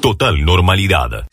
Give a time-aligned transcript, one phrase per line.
[0.00, 1.26] Total normalidad.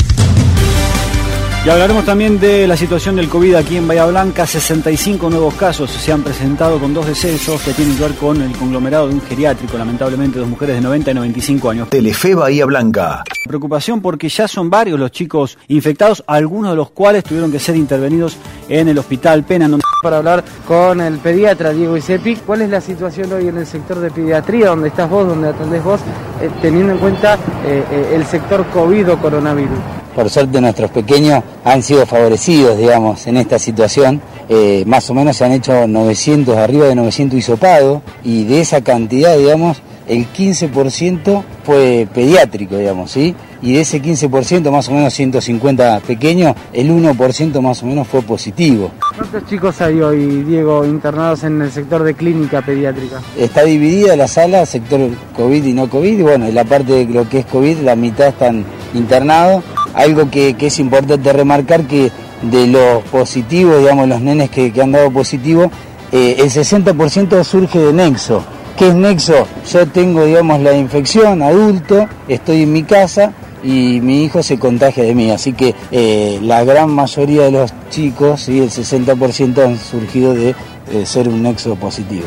[1.65, 4.45] Y hablaremos también de la situación del COVID aquí en Bahía Blanca.
[4.45, 8.51] 65 nuevos casos se han presentado con dos decesos que tienen que ver con el
[8.51, 11.89] conglomerado de un geriátrico, lamentablemente dos mujeres de 90 y 95 años.
[11.89, 13.23] Telefe Bahía Blanca.
[13.47, 17.77] Preocupación porque ya son varios los chicos infectados, algunos de los cuales tuvieron que ser
[17.77, 18.35] intervenidos
[18.67, 19.69] en el hospital Pena.
[20.01, 24.01] Para hablar con el pediatra Diego Isepi, ¿cuál es la situación hoy en el sector
[24.01, 26.01] de pediatría, donde estás vos, donde atendés vos,
[26.41, 27.35] eh, teniendo en cuenta
[27.65, 30.02] eh, eh, el sector COVID o coronavirus?
[30.15, 34.21] Por suerte nuestros pequeños han sido favorecidos, digamos, en esta situación.
[34.49, 38.81] Eh, más o menos se han hecho 900, arriba de 900 hisopados y de esa
[38.81, 43.35] cantidad, digamos, el 15% fue pediátrico, digamos, ¿sí?
[43.61, 48.21] Y de ese 15%, más o menos 150 pequeños, el 1% más o menos fue
[48.21, 48.91] positivo.
[49.15, 53.21] ¿Cuántos chicos hay hoy, Diego, internados en el sector de clínica pediátrica?
[53.37, 54.99] Está dividida la sala, sector
[55.37, 57.95] COVID y no COVID, y bueno, en la parte de lo que es COVID, la
[57.95, 64.49] mitad están internados algo que, es importante remarcar que de los positivos, digamos, los nenes
[64.49, 65.71] que, han dado positivo,
[66.11, 68.43] eh, el 60% surge de nexo.
[68.77, 69.47] ¿Qué es nexo?
[69.71, 73.31] Yo tengo, digamos, la infección adulto, estoy en mi casa
[73.63, 75.31] y mi hijo se contagia de mí.
[75.31, 78.59] Así que eh, la gran mayoría de los chicos, ¿sí?
[78.59, 80.55] el 60% han surgido de
[80.91, 82.25] eh, ser un nexo positivo.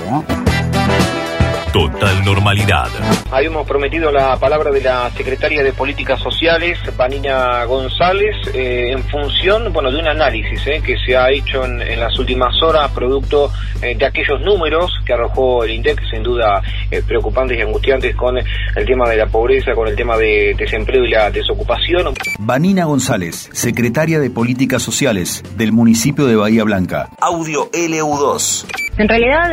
[1.73, 2.89] Total normalidad.
[3.31, 9.73] Habíamos prometido la palabra de la secretaria de Políticas Sociales, Vanina González, eh, en función
[9.73, 13.95] bueno, de un análisis eh, que se ha hecho en, las últimas horas, producto eh,
[13.97, 16.63] de aquellos números que arrojó el INDEC, sin duda
[17.07, 21.11] preocupantes y angustiantes con el tema de la pobreza, con el tema de desempleo y
[21.11, 22.15] la desocupación.
[22.39, 27.11] Vanina González, secretaria de Políticas Sociales del municipio de Bahía Blanca.
[27.21, 28.86] Audio LU2.
[28.99, 29.53] En realidad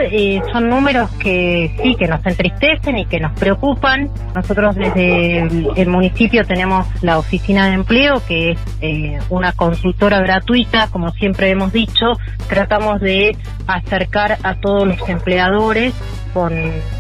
[0.54, 4.10] son números que sí, que nos entristecen y que nos preocupan.
[4.34, 5.40] Nosotros desde
[5.76, 11.50] el municipio tenemos la oficina de empleo, que es eh, una consultora gratuita, como siempre
[11.50, 12.14] hemos dicho.
[12.48, 13.36] Tratamos de
[13.68, 15.94] acercar a todos los empleadores
[16.34, 16.54] con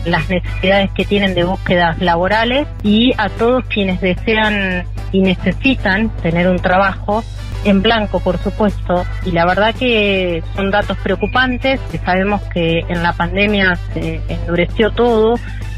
[0.05, 6.49] las necesidades que tienen de búsquedas laborales y a todos quienes desean y necesitan tener
[6.49, 7.23] un trabajo
[7.63, 13.03] en blanco, por supuesto, y la verdad que son datos preocupantes, que sabemos que en
[13.03, 15.35] la pandemia se endureció todo,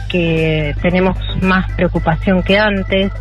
[0.10, 3.12] que tenemos más preocupación que antes.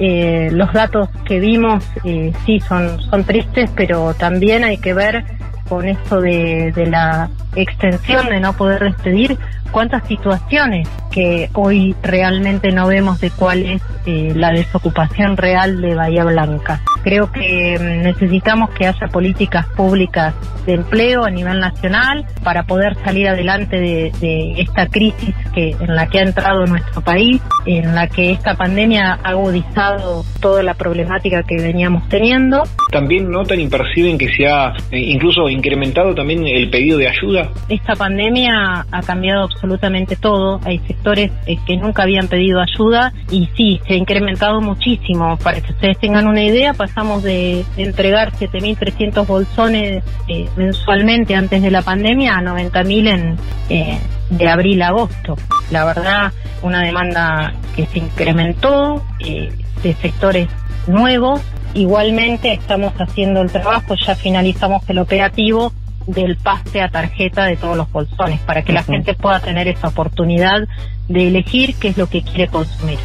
[0.00, 5.24] Eh, los datos que vimos eh, sí son, son tristes, pero también hay que ver
[5.68, 9.36] con esto de, de la extensión de no poder despedir,
[9.70, 15.94] cuántas situaciones que hoy realmente no vemos de cuál es eh, la desocupación real de
[15.94, 16.80] Bahía Blanca.
[17.02, 20.34] Creo que mm, necesitamos que haya políticas públicas
[20.66, 25.94] de empleo a nivel nacional para poder salir adelante de, de esta crisis que en
[25.94, 30.74] la que ha entrado nuestro país, en la que esta pandemia ha agudizado toda la
[30.74, 32.62] problemática que veníamos teniendo.
[32.90, 37.50] También notan y perciben que se ha eh, incluso incrementado también el pedido de ayuda.
[37.68, 40.60] Esta pandemia ha cambiado absolutamente todo.
[40.64, 45.36] Hay sectores eh, que nunca habían pedido ayuda y sí, se ha incrementado muchísimo.
[45.38, 51.70] Para que ustedes tengan una idea, pasamos de, entregar 7.300 bolsones eh, mensualmente antes de
[51.70, 53.36] la pandemia a 90.000 en
[53.68, 53.98] eh,
[54.30, 55.36] de abril a agosto.
[55.70, 56.32] La verdad,
[56.62, 60.48] una demanda que se incrementó de sectores
[60.86, 61.40] nuevos.
[61.74, 65.72] Igualmente estamos haciendo el trabajo, ya finalizamos el operativo
[66.08, 69.88] del pase a tarjeta de todos los bolsones, para que la gente pueda tener esa
[69.88, 70.66] oportunidad
[71.08, 72.98] de elegir qué es lo que quiere consumir.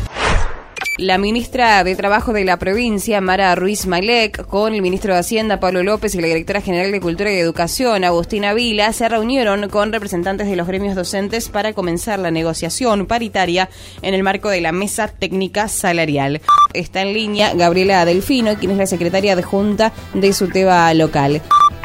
[1.00, 5.59] La ministra de Trabajo de la provincia, Mara Ruiz Malek, con el ministro de Hacienda,
[5.59, 9.92] Pablo López, y la directora general de Cultura y Educación, Agustina Vila, se reunieron con
[9.92, 13.69] representantes de los gremios docentes para comenzar la negociación paritaria
[14.03, 16.42] en el marco de la mesa técnica salarial.
[16.75, 21.42] Está en línea Gabriela Delfino, quien es la secretaria adjunta de su tema local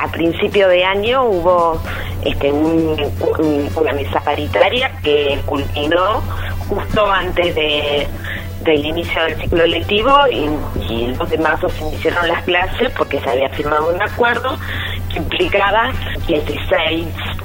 [0.08, 1.80] a principio de año hubo
[2.24, 6.22] este, una mesa paritaria que culminó
[6.68, 8.06] justo antes de,
[8.64, 10.48] del inicio del ciclo lectivo y,
[10.90, 14.56] y el 2 de marzo se iniciaron las clases porque se había firmado un acuerdo
[15.12, 15.92] que implicaba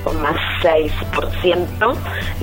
[0.04, 1.96] 16,6%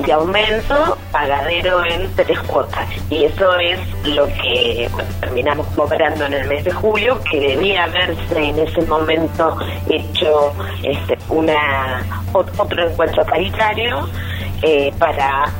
[0.05, 2.89] de aumento pagadero en tres cuotas.
[3.11, 4.89] Y eso es lo que
[5.21, 9.57] terminamos cobrando en el mes de julio, que debía haberse en ese momento
[9.89, 10.53] hecho
[10.83, 12.03] este, una
[12.33, 14.09] otro encuentro paritario
[14.63, 15.51] eh, para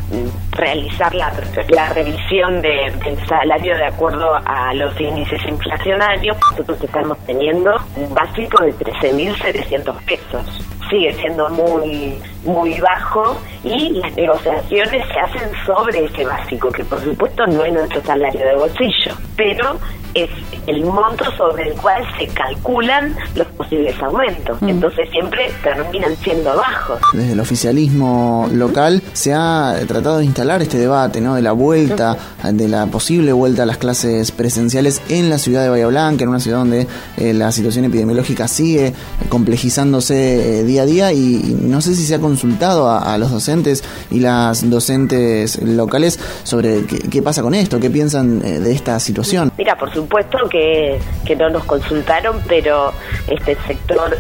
[0.53, 1.33] realizar la,
[1.71, 6.37] la revisión de, del salario de acuerdo a los índices inflacionarios.
[6.51, 12.15] Nosotros estamos teniendo un básico de 13.700 pesos sigue siendo muy
[12.45, 17.73] muy bajo y las negociaciones se hacen sobre ese básico, que por supuesto no es
[17.73, 19.79] nuestro salario de bolsillo, pero
[20.15, 20.31] es
[20.67, 24.61] el monto sobre el cual se calculan los posibles aumentos.
[24.61, 24.69] Mm.
[24.69, 26.99] Entonces siempre terminan siendo bajos.
[27.13, 31.35] Desde el oficialismo local se ha tratado de instalar este debate, ¿no?
[31.35, 35.69] De la vuelta, de la posible vuelta a las clases presenciales en la ciudad de
[35.69, 38.93] Bahía Blanca, en una ciudad donde eh, la situación epidemiológica sigue
[39.29, 43.85] complejizándose eh, día a día y, no sé si se ha consultado a, los docentes
[44.11, 49.53] y las docentes locales sobre qué, pasa con esto, qué piensan eh, de esta situación.
[49.59, 52.93] Mira, por supuesto que, que no nos consultaron, pero
[53.29, 54.17] este sector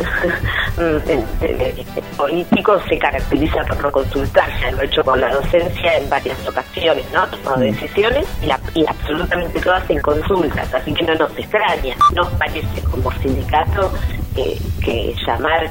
[0.78, 6.08] este, político se caracteriza por no consultar, ya lo he hecho con la docencia en
[6.08, 7.26] varias ocasiones, ¿no?
[7.28, 7.60] Tomado mm.
[7.60, 8.26] decisiones
[8.74, 11.96] y, absolutamente todas en consultas, así que no nos extraña.
[12.14, 13.92] Nos parece como sindicato
[14.34, 15.70] que llamar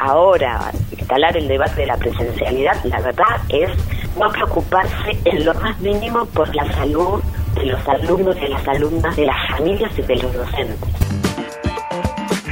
[0.00, 3.70] ahora instalar el debate de la presencialidad, la verdad es
[4.18, 7.22] no preocuparse en lo más mínimo por la salud
[7.54, 10.90] de los alumnos, de las alumnas, de las familias y de los docentes.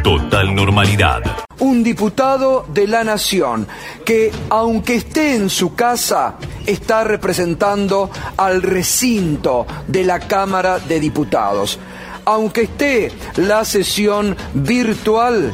[0.02, 1.22] Total normalidad.
[1.60, 3.66] Un diputado de la Nación
[4.04, 11.78] que, aunque esté en su casa, está representando al recinto de la Cámara de Diputados.
[12.24, 15.52] Aunque esté la sesión virtual,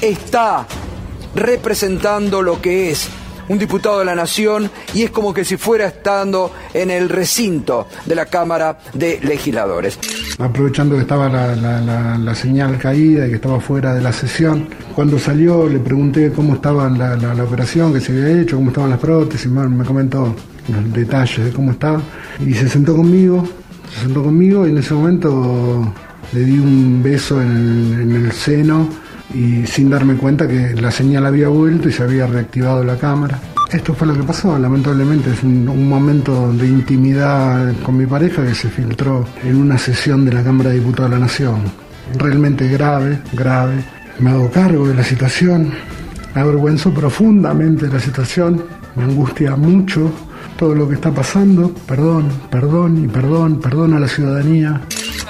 [0.00, 0.66] está
[1.34, 3.08] representando lo que es
[3.48, 7.86] un diputado de la Nación y es como que si fuera estando en el recinto
[8.06, 9.98] de la Cámara de Legisladores.
[10.38, 15.68] Aprovechando que estaba la, señal caída y que estaba fuera de la sesión, cuando salió
[15.68, 19.84] le pregunté cómo estaba la, operación que se había hecho, cómo estaban las prótesis, me
[19.84, 20.34] comentó
[20.68, 22.00] los detalles de cómo estaba
[22.44, 23.46] y se sentó conmigo,
[23.94, 25.92] se sentó conmigo y en ese momento
[26.32, 28.88] le di un beso en el seno
[29.32, 33.40] y sin darme cuenta que la señal había vuelto y se había reactivado la cámara.
[33.70, 38.54] Esto fue lo que pasó, lamentablemente es un, momento de intimidad con mi pareja que
[38.54, 41.62] se filtró en una sesión de la Cámara de Diputados de la Nación.
[42.16, 43.82] Realmente grave, grave.
[44.18, 45.72] Me hago cargo de la situación,
[46.34, 50.12] me avergüenzo profundamente de la situación, me angustia mucho
[50.56, 51.74] todo lo que está pasando.
[51.86, 54.82] Perdón, perdón y perdón, perdón a la ciudadanía.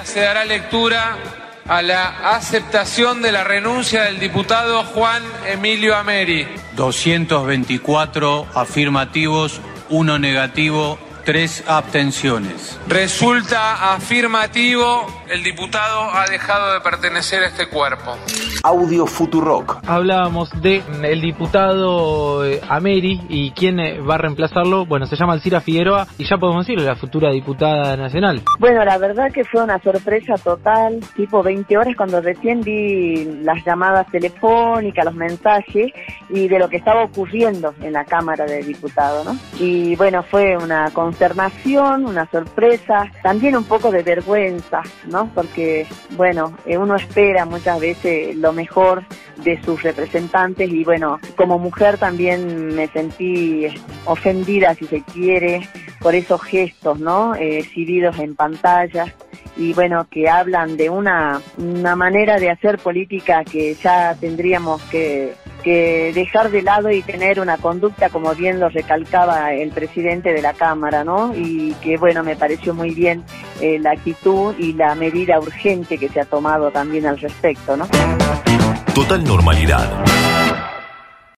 [0.03, 1.17] Se dará lectura
[1.67, 6.47] a la aceptación de la renuncia del diputado Juan Emilio Ameri.
[6.75, 9.59] 224 afirmativos,
[9.89, 12.79] uno negativo, tres abstenciones.
[12.87, 18.15] Resulta afirmativo, el diputado ha dejado de pertenecer a este cuerpo.
[18.63, 19.79] Audio Futurock.
[19.87, 24.85] Hablábamos de el diputado eh, Ameri y quién eh, va a reemplazarlo.
[24.85, 28.41] Bueno, se llama Alcira Figueroa y ya podemos decirlo, la futura diputada nacional.
[28.59, 33.65] Bueno, la verdad que fue una sorpresa total, tipo 20 horas cuando recién vi las
[33.65, 35.91] llamadas telefónicas, los mensajes
[36.29, 39.35] y de lo que estaba ocurriendo en la Cámara de Diputados, ¿no?
[39.59, 45.31] Y bueno, fue una consternación, una sorpresa, también un poco de vergüenza, ¿no?
[45.33, 49.05] Porque, bueno, eh, uno espera muchas veces lo mejor
[49.37, 53.65] de sus representantes y bueno, como mujer también me sentí
[54.03, 55.69] ofendida, si se quiere,
[56.01, 57.33] por esos gestos, ¿no?
[57.35, 59.05] Eh, exhibidos en pantalla
[59.55, 65.33] y bueno, que hablan de una, una manera de hacer política que ya tendríamos que
[65.65, 70.43] que dejar de lado y tener una conducta como bien lo recalcaba el presidente de
[70.43, 71.33] la Cámara, ¿no?
[71.35, 73.23] Y que bueno, me pareció muy bien
[73.59, 77.87] eh, la actitud y la medida urgente que se ha tomado también al respecto, ¿no?
[78.93, 79.89] Total normalidad.